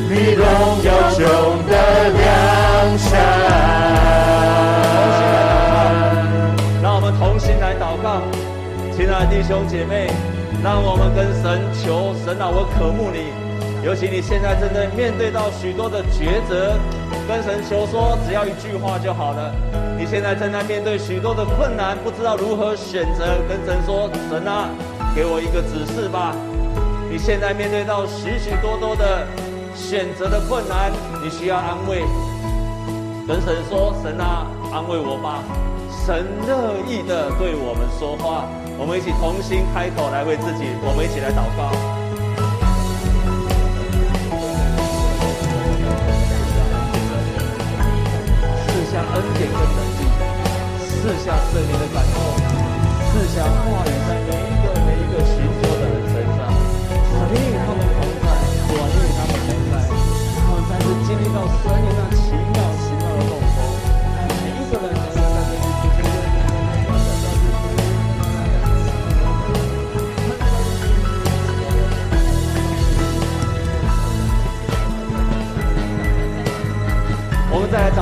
[0.09, 0.41] 你荣
[0.83, 1.21] 耀中
[1.67, 1.73] 的
[2.09, 4.06] 良善。
[8.97, 10.09] 亲爱的弟兄姐妹，
[10.63, 13.29] 让我们跟神求神啊，我渴慕你。
[13.85, 16.73] 尤其你现在正在面对到许多的抉择，
[17.27, 19.53] 跟神求说，只要一句话就好了。
[19.99, 24.65] 你现在正在面对许多的困难，不知道如何选择，跟神说：“神啊，
[25.13, 26.33] 给我一个指示吧。”
[27.07, 29.27] 你现在面对到许许多多的
[29.75, 30.91] 选择的困难，
[31.21, 32.01] 你需要安慰，
[33.27, 35.43] 跟神说：“神啊，安慰我吧。”
[36.07, 38.47] 神乐意的对我们说话，
[38.79, 41.67] 我们一起同心开口来为自己，我们一起来祷告，
[48.63, 50.07] 赐下恩典跟能力，
[50.79, 52.15] 赐下圣灵的感动，
[53.11, 54.16] 赐下话语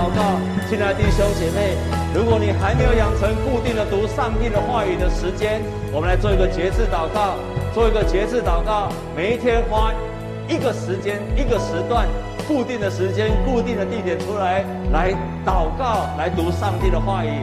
[0.05, 0.21] 祷告，
[0.69, 1.73] 亲爱的弟兄姐妹，
[2.13, 7.33] 如果你还没有养成固定的读上帝的话语的时间，我们来做一个节制祷告，
[7.73, 9.91] 做一个节制祷告，每一天花
[10.47, 12.05] 一个时间、一个时段，
[12.47, 15.09] 固定的时间、固定的地点出来，来
[15.43, 17.41] 祷告，来读上帝的话语，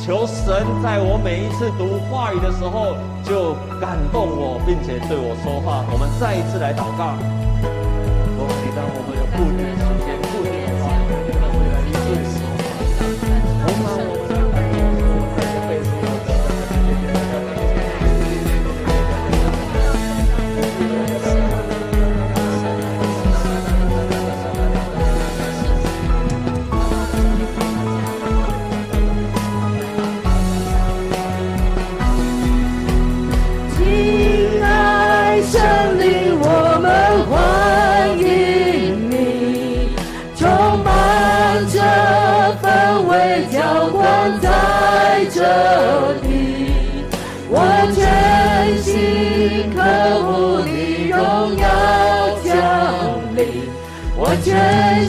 [0.00, 5.84] 求神在我每一次读话语的时候就感动我，并且对我说话。
[5.92, 7.12] 我们再一次来祷告，
[8.40, 9.76] 我祈祷我们有固定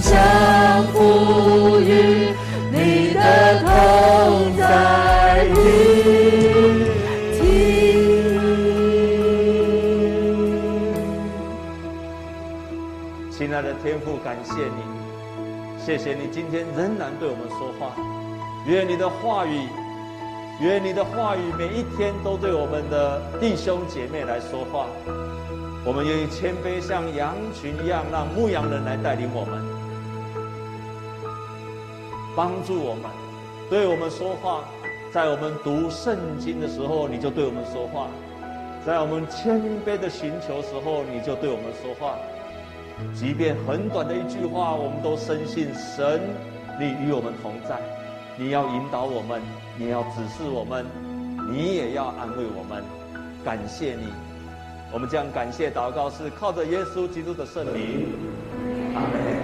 [0.01, 2.33] 相赋予
[2.71, 5.59] 你的同在听。
[13.31, 17.95] 亲爱的天父，感谢你，谢谢你今天仍然对我们说话。
[18.65, 19.67] 愿你的话语，
[20.61, 24.87] 愿你的话语每一天都对我们的弟兄姐妹来说话。
[25.85, 29.63] 我们愿意谦卑，像羊群一样，让牧羊人来带领我们，
[32.39, 33.03] 帮助我们，
[33.69, 34.63] 对我们说话。
[35.11, 38.07] 在我们读圣经的时候，你就对我们说话；
[38.85, 42.15] 在我们谦卑的寻求时候，你就对我们说话。
[43.13, 46.21] 即便很短的一句话，我们都深信神，
[46.79, 47.77] 你与我们同在，
[48.37, 49.41] 你要引导我们，
[49.77, 50.85] 你要指示我们，
[51.51, 52.81] 你也要安慰我们。
[53.43, 54.13] 感谢你。
[54.93, 58.07] 我们将感谢祷告，是靠着耶稣基督的圣名，
[58.95, 59.38] 阿门。